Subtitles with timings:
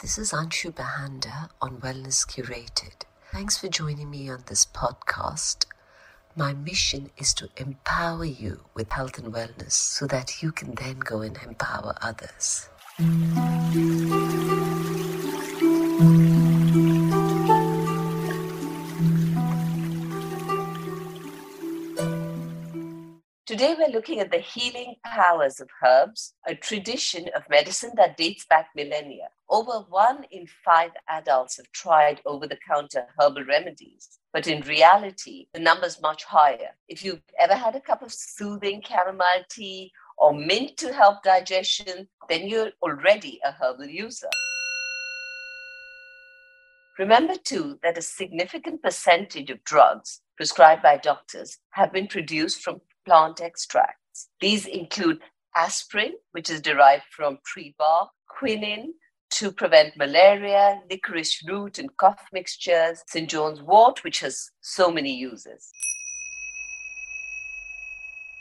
[0.00, 3.02] This is Anshu Bahanda on Wellness Curated.
[3.32, 5.66] Thanks for joining me on this podcast.
[6.34, 11.00] My mission is to empower you with health and wellness so that you can then
[11.00, 12.70] go and empower others.
[23.60, 28.46] Today, we're looking at the healing powers of herbs, a tradition of medicine that dates
[28.46, 29.28] back millennia.
[29.50, 35.48] Over one in five adults have tried over the counter herbal remedies, but in reality,
[35.52, 36.70] the number's much higher.
[36.88, 42.08] If you've ever had a cup of soothing chamomile tea or mint to help digestion,
[42.30, 44.30] then you're already a herbal user.
[46.98, 52.80] Remember, too, that a significant percentage of drugs prescribed by doctors have been produced from
[53.04, 54.28] plant extracts.
[54.40, 55.20] These include
[55.56, 58.92] aspirin, which is derived from tree bark, quinine
[59.30, 63.28] to prevent malaria, licorice root and cough mixtures, St.
[63.28, 65.70] John's wort, which has so many uses.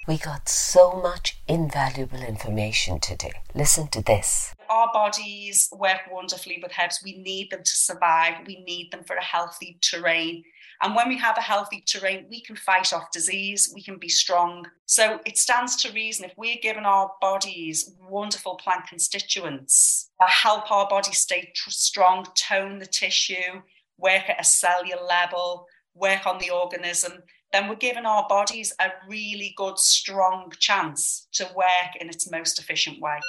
[0.08, 3.34] We got so much invaluable information today.
[3.53, 4.56] Listen to this.
[4.67, 7.00] Our bodies work wonderfully with herbs.
[7.03, 8.47] We need them to survive.
[8.47, 10.44] We need them for a healthy terrain.
[10.81, 14.08] And when we have a healthy terrain, we can fight off disease, we can be
[14.08, 14.66] strong.
[14.85, 20.72] So it stands to reason if we're giving our bodies wonderful plant constituents that help
[20.72, 23.61] our body stay tr- strong, tone the tissue,
[23.97, 28.89] work at a cellular level, work on the organism, then we're giving our bodies a
[29.07, 33.19] really good, strong chance to work in its most efficient way.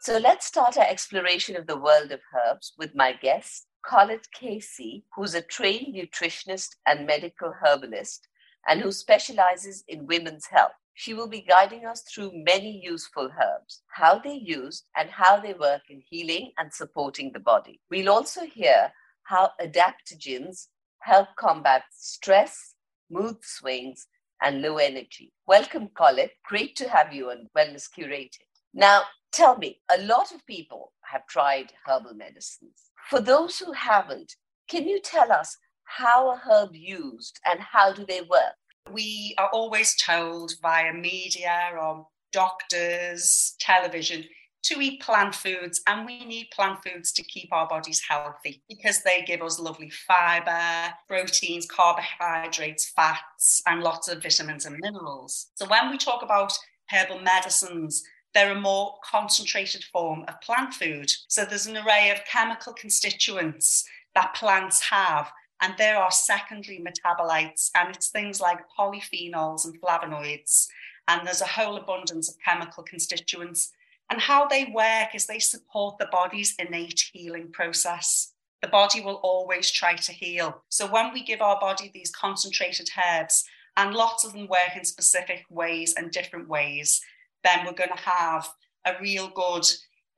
[0.00, 5.04] So let's start our exploration of the world of herbs with my guest, Colette Casey,
[5.14, 8.28] who's a trained nutritionist and medical herbalist
[8.66, 10.72] and who specializes in women's health.
[10.94, 15.54] She will be guiding us through many useful herbs, how they're used, and how they
[15.54, 17.80] work in healing and supporting the body.
[17.90, 20.66] We'll also hear how adaptogens
[21.00, 22.74] help combat stress,
[23.10, 24.08] mood swings,
[24.42, 25.32] and low energy.
[25.46, 26.32] Welcome, Colette.
[26.44, 28.42] Great to have you on Wellness Curated.
[28.74, 29.02] Now,
[29.32, 34.36] tell me, a lot of people have tried herbal medicines for those who haven't,
[34.68, 38.54] can you tell us how a herb used and how do they work?
[38.92, 44.24] We are always told via media or doctors, television,
[44.64, 49.02] to eat plant foods, and we need plant foods to keep our bodies healthy because
[49.02, 55.46] they give us lovely fiber, proteins, carbohydrates, fats, and lots of vitamins and minerals.
[55.54, 56.52] So, when we talk about
[56.90, 58.02] herbal medicines,
[58.34, 61.10] they're a more concentrated form of plant food.
[61.28, 63.84] So there's an array of chemical constituents
[64.14, 65.30] that plants have,
[65.60, 70.68] and there are secondary metabolites, and it's things like polyphenols and flavonoids.
[71.08, 73.72] And there's a whole abundance of chemical constituents.
[74.10, 78.32] And how they work is they support the body's innate healing process.
[78.62, 80.62] The body will always try to heal.
[80.68, 83.44] So when we give our body these concentrated herbs,
[83.76, 87.00] and lots of them work in specific ways and different ways,
[87.48, 88.48] then we're going to have
[88.84, 89.64] a real good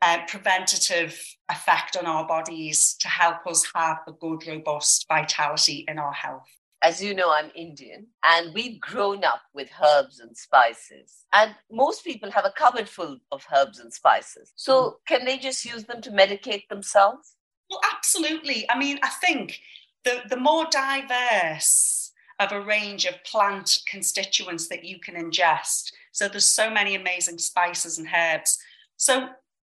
[0.02, 1.20] uh, preventative
[1.50, 6.48] effect on our bodies to help us have a good, robust vitality in our health.
[6.82, 11.26] As you know, I'm Indian and we've grown up with herbs and spices.
[11.34, 14.52] And most people have a cupboard full of herbs and spices.
[14.56, 14.94] So, mm.
[15.06, 17.34] can they just use them to medicate themselves?
[17.68, 18.64] Well, absolutely.
[18.70, 19.60] I mean, I think
[20.04, 21.99] the, the more diverse
[22.40, 27.38] of a range of plant constituents that you can ingest, so there's so many amazing
[27.38, 28.58] spices and herbs.
[28.96, 29.28] So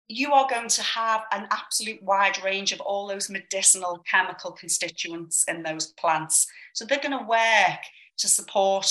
[0.09, 5.44] you are going to have an absolute wide range of all those medicinal chemical constituents
[5.49, 6.47] in those plants.
[6.75, 7.81] So they're going to work
[8.19, 8.88] to support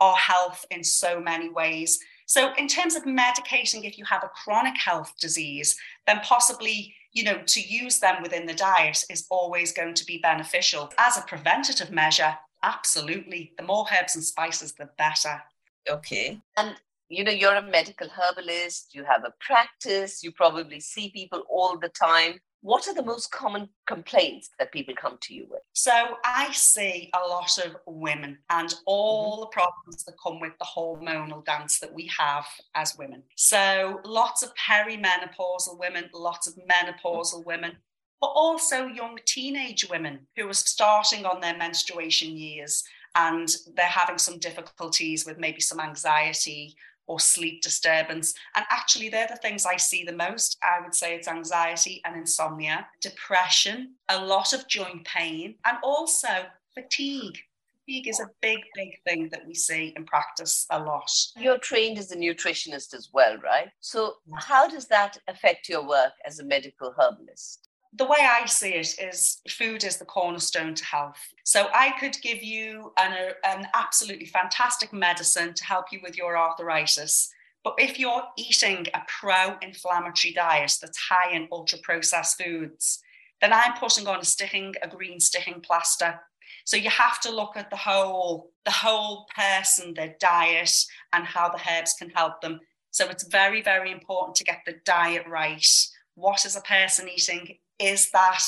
[0.00, 1.98] our health in so many ways.
[2.26, 5.76] So, in terms of medicating, if you have a chronic health disease,
[6.06, 10.18] then possibly, you know, to use them within the diet is always going to be
[10.18, 10.92] beneficial.
[10.98, 13.52] As a preventative measure, absolutely.
[13.56, 15.40] The more herbs and spices, the better.
[15.88, 16.40] Okay.
[16.56, 16.74] And
[17.08, 21.78] you know, you're a medical herbalist, you have a practice, you probably see people all
[21.78, 22.40] the time.
[22.62, 25.60] What are the most common complaints that people come to you with?
[25.72, 25.92] So,
[26.24, 29.40] I see a lot of women and all mm-hmm.
[29.42, 32.44] the problems that come with the hormonal dance that we have
[32.74, 33.22] as women.
[33.36, 37.76] So, lots of perimenopausal women, lots of menopausal women,
[38.20, 42.82] but also young teenage women who are starting on their menstruation years
[43.14, 46.76] and they're having some difficulties with maybe some anxiety
[47.06, 48.34] or sleep disturbance.
[48.54, 50.58] And actually, they're the things I see the most.
[50.62, 56.28] I would say it's anxiety and insomnia, depression, a lot of joint pain, and also
[56.74, 57.38] fatigue.
[57.84, 61.08] Fatigue is a big, big thing that we see in practice a lot.
[61.36, 63.68] You're trained as a nutritionist as well, right?
[63.80, 67.65] So, how does that affect your work as a medical herbalist?
[67.94, 71.18] The way I see it is food is the cornerstone to health.
[71.44, 76.16] So I could give you an, uh, an absolutely fantastic medicine to help you with
[76.16, 77.30] your arthritis.
[77.64, 83.02] But if you're eating a pro inflammatory diet that's high in ultra processed foods,
[83.40, 86.20] then I'm putting on a sticking, a green sticking plaster.
[86.64, 90.72] So you have to look at the whole, the whole person, their diet,
[91.12, 92.60] and how the herbs can help them.
[92.90, 95.66] So it's very, very important to get the diet right.
[96.14, 97.58] What is a person eating?
[97.78, 98.42] Is that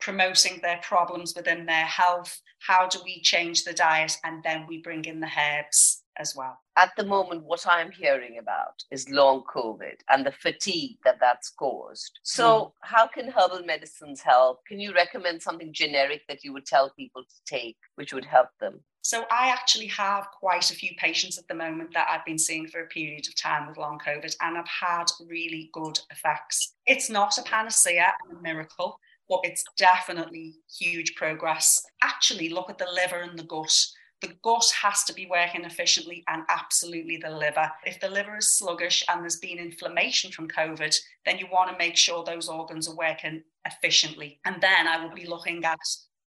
[0.00, 2.40] promoting their problems within their health?
[2.66, 4.16] How do we change the diet?
[4.24, 6.58] And then we bring in the herbs as well.
[6.76, 11.50] At the moment, what I'm hearing about is long COVID and the fatigue that that's
[11.50, 12.18] caused.
[12.22, 12.72] So, mm.
[12.82, 14.60] how can herbal medicines help?
[14.66, 18.48] Can you recommend something generic that you would tell people to take, which would help
[18.60, 18.80] them?
[19.02, 22.68] So, I actually have quite a few patients at the moment that I've been seeing
[22.68, 26.74] for a period of time with long COVID, and I've had really good effects.
[26.86, 31.82] It's not a panacea and a miracle, but it's definitely huge progress.
[32.02, 33.74] Actually, look at the liver and the gut
[34.22, 37.70] the gut has to be working efficiently and absolutely the liver.
[37.84, 40.96] If the liver is sluggish and there's been inflammation from COVID,
[41.26, 44.38] then you want to make sure those organs are working efficiently.
[44.44, 45.80] And then I will be looking at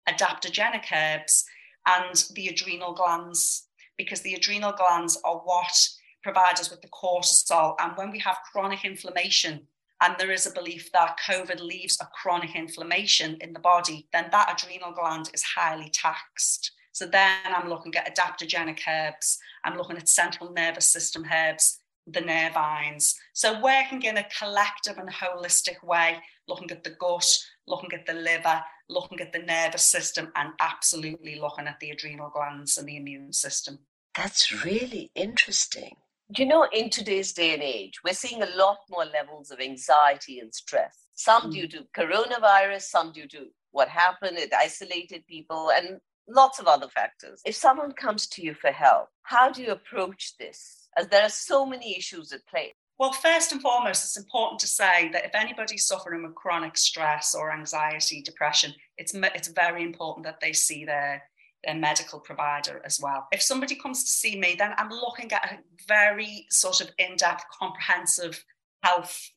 [0.10, 1.46] adaptogenic herbs
[1.86, 5.90] and the adrenal glands, because the adrenal glands are what
[6.24, 7.76] provide us with the cortisol.
[7.80, 9.68] And when we have chronic inflammation,
[10.02, 14.28] and there is a belief that COVID leaves a chronic inflammation in the body, then
[14.32, 16.72] that adrenal gland is highly taxed.
[16.92, 22.22] So then I'm looking at adaptogenic herbs, I'm looking at central nervous system herbs, the
[22.22, 23.16] nervines.
[23.34, 26.18] So working in a collective and holistic way,
[26.48, 27.26] looking at the gut,
[27.68, 32.30] looking at the liver, looking at the nervous system, and absolutely looking at the adrenal
[32.30, 33.80] glands and the immune system.
[34.16, 35.96] That's really interesting.
[36.38, 40.40] You know, in today's day and age, we're seeing a lot more levels of anxiety
[40.40, 41.08] and stress.
[41.14, 41.52] Some mm.
[41.54, 46.88] due to coronavirus, some due to what happened, it isolated people, and lots of other
[46.88, 47.42] factors.
[47.46, 50.83] If someone comes to you for help, how do you approach this?
[50.98, 52.74] As there are so many issues at play.
[53.00, 57.34] Well, first and foremost, it's important to say that if anybody's suffering with chronic stress
[57.34, 61.24] or anxiety, depression, it's, it's very important that they see their,
[61.64, 63.28] their medical provider as well.
[63.32, 65.58] If somebody comes to see me, then I'm looking at a
[65.88, 68.44] very sort of in depth, comprehensive
[68.84, 69.32] health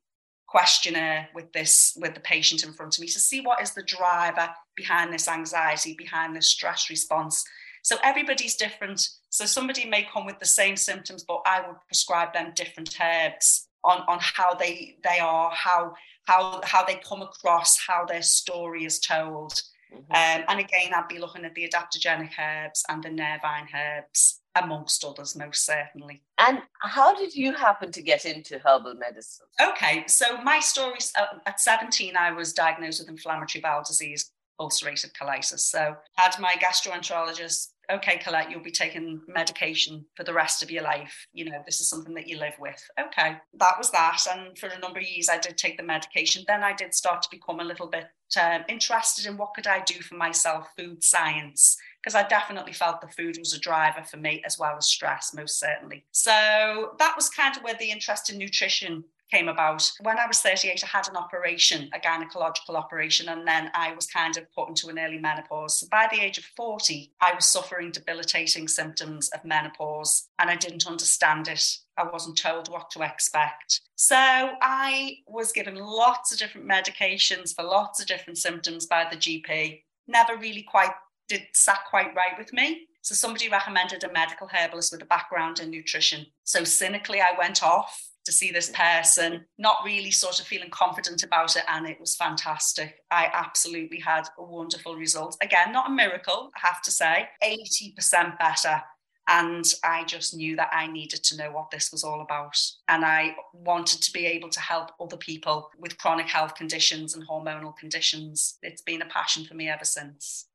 [0.49, 3.83] questionnaire with this with the patient in front of me to see what is the
[3.83, 7.45] driver behind this anxiety behind this stress response
[7.87, 12.33] so everybody's different so somebody may come with the same symptoms but i would prescribe
[12.33, 15.95] them different herbs on on how they they are how
[16.25, 19.53] how how they come across how their story is told
[19.95, 20.11] mm-hmm.
[20.11, 25.05] um, and again i'd be looking at the adaptogenic herbs and the nervine herbs amongst
[25.05, 26.23] others, most certainly.
[26.39, 29.45] And how did you happen to get into herbal medicine?
[29.61, 35.13] Okay, so my story uh, at 17, I was diagnosed with inflammatory bowel disease, ulcerative
[35.13, 35.61] colitis.
[35.61, 40.83] So, had my gastroenterologist okay, Colette, you'll be taking medication for the rest of your
[40.83, 41.27] life.
[41.33, 42.83] You know, this is something that you live with.
[42.99, 44.21] Okay, that was that.
[44.31, 46.45] And for a number of years, I did take the medication.
[46.47, 48.07] Then I did start to become a little bit
[48.41, 53.01] um, interested in what could I do for myself, food science, because I definitely felt
[53.01, 56.05] the food was a driver for me as well as stress, most certainly.
[56.13, 59.91] So that was kind of where the interest in nutrition came about.
[60.01, 64.07] When I was 38, I had an operation, a gynecological operation, and then I was
[64.07, 65.81] kind of put into an early menopause.
[65.81, 70.57] So by the age of 40, I was suffering debilitating symptoms of menopause and I
[70.57, 71.79] didn't understand it.
[71.97, 73.81] I wasn't told what to expect.
[73.95, 79.17] So I was given lots of different medications for lots of different symptoms by the
[79.17, 79.83] GP.
[80.07, 80.93] Never really quite
[81.29, 82.87] did sat quite right with me.
[83.03, 86.27] So somebody recommended a medical herbalist with a background in nutrition.
[86.45, 91.23] So cynically, I went off to see this person, not really sort of feeling confident
[91.23, 91.63] about it.
[91.69, 92.97] And it was fantastic.
[93.11, 95.37] I absolutely had a wonderful result.
[95.41, 98.83] Again, not a miracle, I have to say, 80% better.
[99.29, 102.57] And I just knew that I needed to know what this was all about.
[102.89, 107.27] And I wanted to be able to help other people with chronic health conditions and
[107.27, 108.59] hormonal conditions.
[108.63, 110.47] It's been a passion for me ever since.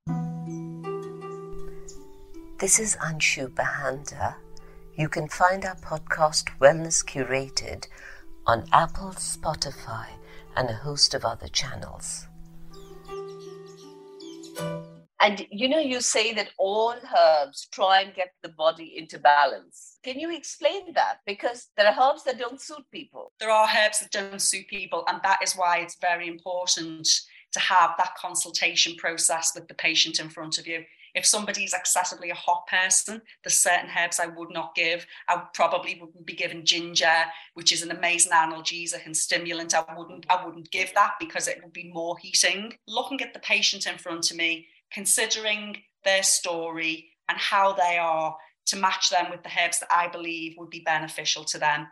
[2.60, 4.36] This is Anshu Bahanda
[5.02, 7.88] you can find our podcast Wellness Curated
[8.46, 10.06] on Apple, Spotify,
[10.56, 12.28] and a host of other channels.
[15.20, 19.98] And you know, you say that all herbs try and get the body into balance.
[20.04, 21.18] Can you explain that?
[21.26, 23.32] Because there are herbs that don't suit people.
[23.40, 27.08] There are herbs that don't suit people, and that is why it's very important
[27.54, 32.30] to have that consultation process with the patient in front of you If somebody's excessively
[32.30, 35.06] a hot person, there's certain herbs I would not give.
[35.28, 39.74] I probably wouldn't be given ginger, which is an amazing analgesic and stimulant.
[39.74, 42.74] I wouldn't, I wouldn't give that because it would be more heating.
[42.88, 48.36] Looking at the patient in front of me, considering their story and how they are
[48.68, 51.88] to match them with the herbs that I believe would be beneficial to them.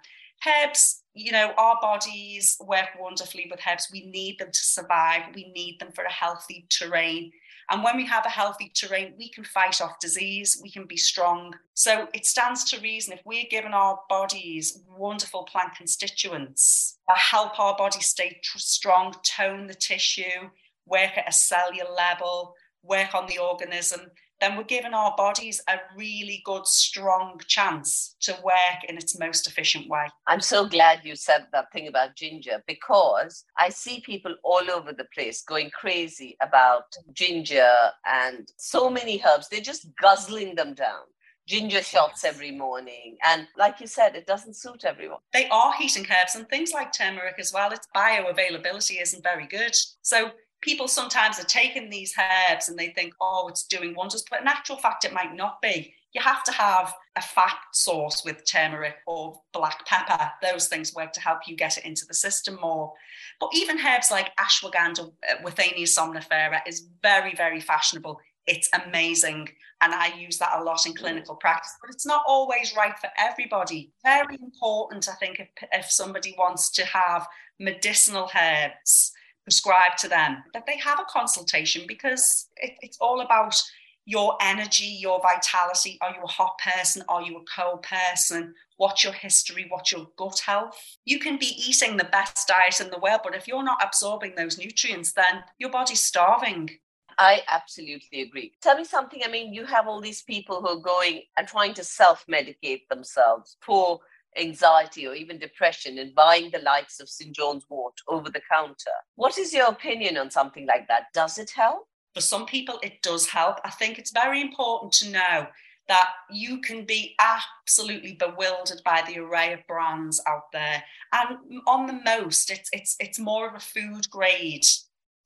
[0.48, 3.90] Herbs, you know, our bodies work wonderfully with herbs.
[3.92, 5.24] We need them to survive.
[5.36, 7.32] We need them for a healthy terrain.
[7.72, 10.98] And when we have a healthy terrain, we can fight off disease, we can be
[10.98, 11.54] strong.
[11.76, 17.60] So it stands to reason if we're given our bodies wonderful plant constituents that help
[17.60, 20.50] our body stay tr- strong, tone the tissue,
[20.88, 24.02] work at a cellular level, work on the organism,
[24.42, 29.48] then we're giving our bodies a really good, strong chance to work in its most
[29.48, 30.08] efficient way.
[30.28, 34.94] I'm so glad you said that thing about ginger because I see people all over
[34.94, 37.74] the place going crazy about ginger
[38.06, 39.50] and so many herbs.
[39.50, 41.04] They're just guzzling them down
[41.50, 43.18] ginger shots every morning.
[43.26, 45.18] And like you said, it doesn't suit everyone.
[45.34, 47.72] They are heating herbs and things like turmeric as well.
[47.72, 49.76] Its bioavailability isn't very good.
[50.04, 50.30] So
[50.62, 54.48] people sometimes are taking these herbs and they think, oh, it's doing wonders, but in
[54.48, 55.94] actual fact, it might not be.
[56.14, 60.32] You have to have a fat source with turmeric or black pepper.
[60.42, 62.94] Those things work to help you get it into the system more.
[63.40, 68.20] But even herbs like ashwagandha, uh, Withania somnifera, is very, very fashionable.
[68.48, 69.50] It's amazing.
[69.82, 73.10] And I use that a lot in clinical practice, but it's not always right for
[73.18, 73.92] everybody.
[74.04, 77.28] Very important, I think, if, if somebody wants to have
[77.60, 79.14] medicinal herbs
[79.50, 83.60] prescribed to them, that they have a consultation because it, it's all about
[84.06, 85.98] your energy, your vitality.
[86.02, 87.04] Are you a hot person?
[87.10, 88.54] Are you a cold person?
[88.78, 89.66] What's your history?
[89.68, 90.80] What's your gut health?
[91.06, 94.36] You can be eating the best diet in the world, but if you're not absorbing
[94.36, 96.70] those nutrients, then your body's starving.
[97.18, 98.54] I absolutely agree.
[98.62, 99.22] Tell me something.
[99.26, 102.88] I mean, you have all these people who are going and trying to self medicate
[102.88, 104.00] themselves for
[104.40, 107.36] anxiety or even depression and buying the likes of St.
[107.36, 108.98] John's wort over the counter.
[109.16, 111.06] What is your opinion on something like that?
[111.14, 111.88] Does it help?
[112.14, 113.60] For some people, it does help.
[113.64, 115.48] I think it's very important to know
[115.88, 120.84] that you can be absolutely bewildered by the array of brands out there.
[121.12, 124.66] And on the most, it's it's it's more of a food grade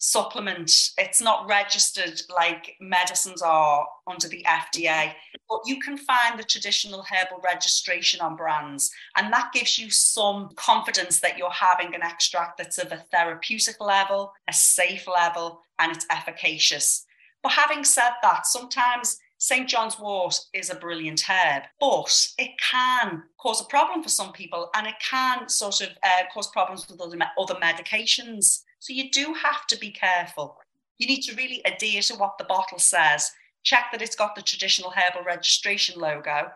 [0.04, 0.70] supplement.
[0.98, 5.14] It's not registered like medicines are under the FDA,
[5.48, 8.92] but you can find the traditional herbal registration on brands.
[9.16, 13.80] And that gives you some confidence that you're having an extract that's of a therapeutic
[13.80, 17.06] level, a safe level, and it's efficacious.
[17.42, 19.70] But having said that, sometimes St.
[19.70, 24.70] John's wort is a brilliant herb, but it can cause a problem for some people
[24.76, 28.64] and it can sort of uh, cause problems with other, other medications.
[28.84, 30.58] So you do have to be careful.
[30.98, 33.32] You need to really adhere to what the bottle says,
[33.64, 36.52] check that it's got the traditional herbal registration logo,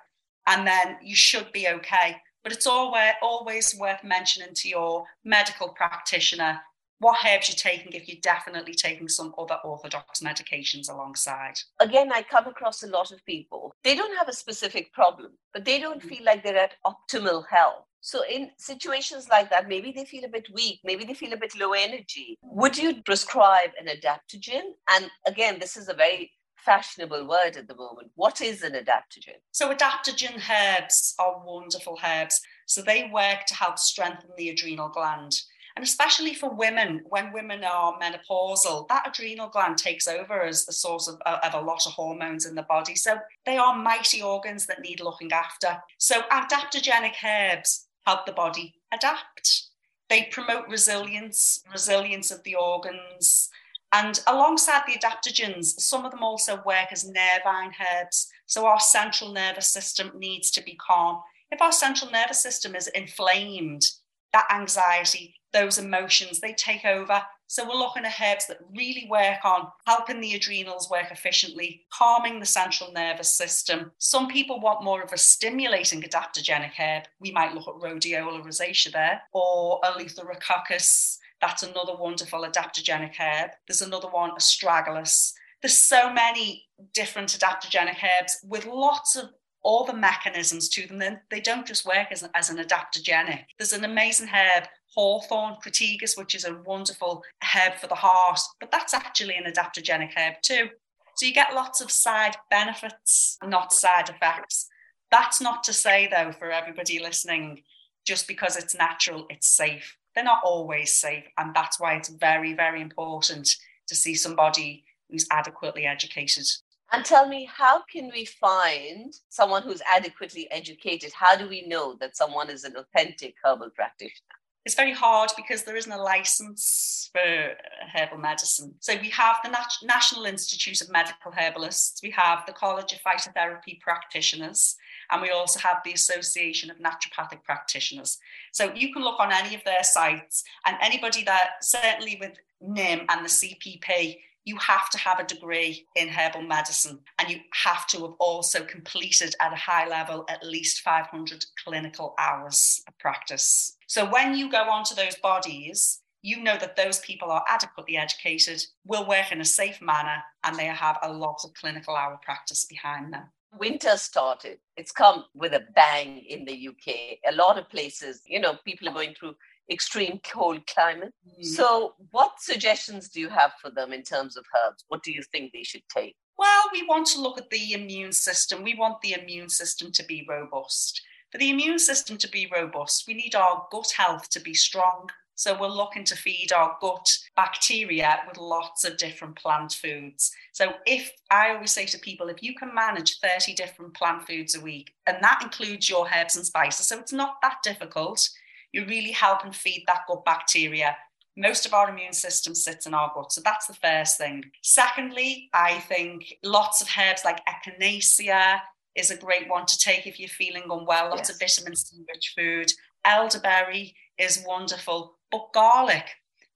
[0.46, 2.18] and then you should be okay.
[2.44, 6.60] But it's always, always worth mentioning to your medical practitioner
[7.00, 11.58] what herbs you're taking if you're definitely taking some other orthodox medications alongside.
[11.80, 13.74] Again, I come across a lot of people.
[13.86, 16.10] They don't have a specific problem, but they don't mm.
[16.10, 17.86] feel like they're at optimal health.
[18.02, 21.38] So, in situations like that, maybe they feel a bit weak, maybe they feel a
[21.38, 22.38] bit low energy.
[22.42, 24.62] Would you prescribe an adaptogen?
[24.90, 28.12] And again, this is a very fashionable word at the moment.
[28.16, 29.40] What is an adaptogen?
[29.52, 32.40] So, adaptogen herbs are wonderful herbs.
[32.66, 35.34] So, they work to help strengthen the adrenal gland.
[35.76, 40.74] And especially for women, when women are menopausal, that adrenal gland takes over as the
[40.74, 42.96] source of, uh, of a lot of hormones in the body.
[42.96, 45.78] So, they are mighty organs that need looking after.
[45.98, 49.68] So, adaptogenic herbs help the body adapt.
[50.10, 53.50] They promote resilience, resilience of the organs.
[53.92, 58.30] And alongside the adaptogens, some of them also work as nervine herbs.
[58.46, 61.22] So our central nervous system needs to be calm.
[61.52, 63.84] If our central nervous system is inflamed,
[64.32, 69.44] that anxiety, those emotions, they take over so we're looking at herbs that really work
[69.46, 73.92] on helping the adrenals work efficiently, calming the central nervous system.
[73.98, 77.04] Some people want more of a stimulating adaptogenic herb.
[77.22, 81.18] We might look at rhodiola rosacea there, or Eleutherococcus.
[81.40, 83.52] That's another wonderful adaptogenic herb.
[83.68, 85.32] There's another one, astragalus.
[85.62, 89.30] There's so many different adaptogenic herbs with lots of
[89.64, 91.00] all the mechanisms to them.
[91.00, 93.46] Then they don't just work as, as an adaptogenic.
[93.58, 94.66] There's an amazing herb
[94.98, 97.24] hawthorn crataegus, which is a wonderful
[97.54, 100.70] herb for the heart, but that's actually an adaptogenic herb too.
[101.16, 104.68] So you get lots of side benefits, not side effects.
[105.12, 107.62] That's not to say, though, for everybody listening,
[108.06, 109.98] just because it's natural, it's safe.
[110.16, 111.26] They're not always safe.
[111.38, 113.56] And that's why it's very, very important
[113.88, 116.46] to see somebody who's adequately educated
[116.92, 121.12] And tell me, how can we find someone who's adequately educated?
[121.14, 124.38] How do we know that someone is an authentic herbal practitioner?
[124.68, 127.56] It's very hard because there isn't a license for
[127.94, 128.76] herbal medicine.
[128.82, 133.00] So we have the Nat- National Institute of Medical Herbalists, we have the College of
[133.00, 134.76] Phytotherapy Practitioners,
[135.10, 138.18] and we also have the Association of Naturopathic Practitioners.
[138.52, 143.06] So you can look on any of their sites, and anybody that certainly with NIM
[143.08, 147.86] and the CPP you have to have a degree in herbal medicine and you have
[147.86, 153.77] to have also completed at a high level at least 500 clinical hours of practice.
[153.88, 158.64] So when you go onto those bodies, you know that those people are adequately educated,
[158.86, 162.66] will work in a safe manner, and they have a lot of clinical hour practice
[162.66, 166.94] behind them winter started it's come with a bang in the uk
[167.32, 169.34] a lot of places you know people are going through
[169.70, 171.14] extreme cold climate.
[171.40, 171.46] Mm.
[171.46, 174.86] So, what suggestions do you have for them in terms of herbs?
[174.88, 176.16] What do you think they should take?
[176.38, 178.64] Well, we want to look at the immune system.
[178.64, 181.02] We want the immune system to be robust.
[181.32, 185.10] For the immune system to be robust, we need our gut health to be strong.
[185.36, 190.32] So we're looking to feed our gut bacteria with lots of different plant foods.
[190.54, 194.56] So if I always say to people, if you can manage 30 different plant foods
[194.56, 198.28] a week, and that includes your herbs and spices, so it's not that difficult,
[198.72, 200.96] you're really helping feed that gut bacteria.
[201.36, 203.32] Most of our immune system sits in our gut.
[203.32, 204.46] So that's the first thing.
[204.64, 208.62] Secondly, I think lots of herbs like echinacea
[208.98, 211.10] is a great one to take if you're feeling unwell.
[211.10, 211.30] Lots yes.
[211.30, 212.72] of vitamin C rich food.
[213.06, 216.06] Elderberry is wonderful, but garlic.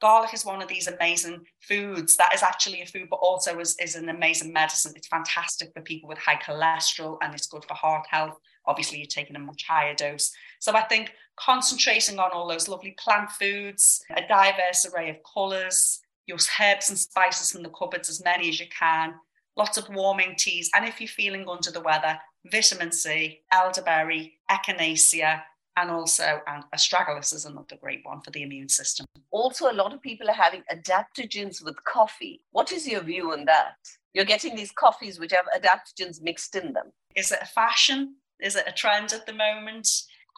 [0.01, 3.77] Garlic is one of these amazing foods that is actually a food, but also is,
[3.79, 4.93] is an amazing medicine.
[4.95, 8.35] It's fantastic for people with high cholesterol and it's good for heart health.
[8.65, 10.31] Obviously, you're taking a much higher dose.
[10.59, 16.01] So I think concentrating on all those lovely plant foods, a diverse array of colours,
[16.25, 19.13] your herbs and spices from the cupboards, as many as you can,
[19.55, 20.71] lots of warming teas.
[20.75, 25.41] And if you're feeling under the weather, vitamin C, elderberry, echinacea,
[25.77, 29.05] and also and astragalus is another great one for the immune system.
[29.31, 32.41] Also, a lot of people are having adaptogens with coffee.
[32.51, 33.75] What is your view on that?
[34.13, 36.91] You're getting these coffees which have adaptogens mixed in them.
[37.15, 38.15] Is it a fashion?
[38.41, 39.87] Is it a trend at the moment?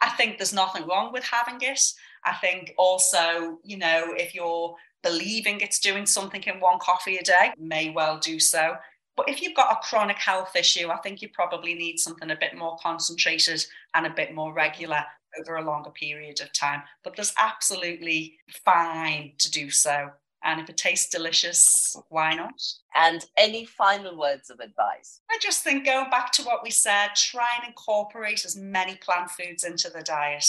[0.02, 1.80] I think there's nothing wrong with having it.
[2.24, 7.22] I think also, you know, if you're believing it's doing something in one coffee a
[7.22, 8.76] day, may well do so.
[9.16, 12.36] But if you've got a chronic health issue, I think you probably need something a
[12.36, 15.04] bit more concentrated and a bit more regular
[15.38, 16.82] over a longer period of time.
[17.02, 20.10] But there's absolutely fine to do so.
[20.42, 22.60] And if it tastes delicious, why not?
[22.94, 25.20] And any final words of advice?
[25.30, 29.30] I just think going back to what we said, try and incorporate as many plant
[29.30, 30.44] foods into the diet,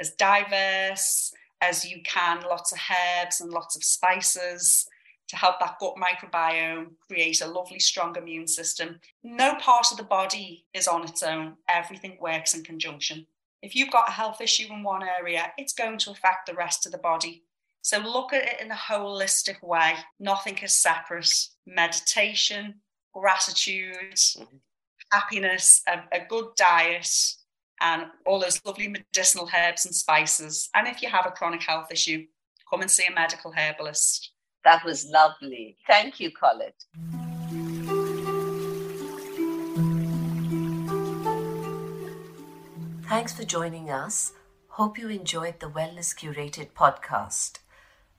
[0.00, 4.88] as diverse as you can, lots of herbs and lots of spices
[5.28, 9.00] to help that gut microbiome create a lovely, strong immune system.
[9.22, 13.26] No part of the body is on its own, everything works in conjunction.
[13.62, 16.84] If you've got a health issue in one area, it's going to affect the rest
[16.84, 17.44] of the body.
[17.80, 19.94] So look at it in a holistic way.
[20.20, 21.30] Nothing is separate.
[21.66, 22.74] Meditation,
[23.14, 24.56] gratitude, mm-hmm.
[25.12, 27.08] happiness, a, a good diet,
[27.80, 30.68] and all those lovely medicinal herbs and spices.
[30.74, 32.26] And if you have a chronic health issue,
[32.68, 34.32] come and see a medical herbalist.
[34.64, 35.76] That was lovely.
[35.86, 36.84] Thank you, Colette.
[43.06, 44.32] Thanks for joining us.
[44.68, 47.58] Hope you enjoyed the Wellness Curated podcast.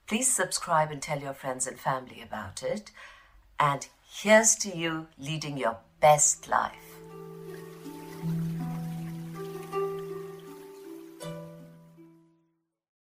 [0.08, 2.92] Please subscribe and tell your friends and family about it.
[3.60, 6.95] And here's to you leading your best life.